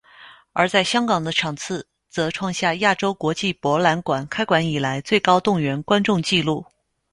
[0.53, 6.65] 而在香港的场次则创下亚洲国际博览馆开馆以来最高动员观众记录。